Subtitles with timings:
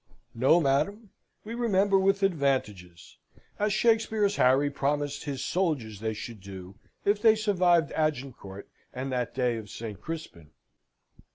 [0.33, 1.11] No, madam,
[1.45, 3.19] we remember with advantages,
[3.59, 6.73] as Shakspeare's Harry promised his soldiers they should do
[7.05, 10.01] if they survived Agincourt and that day of St.
[10.01, 10.49] Crispin.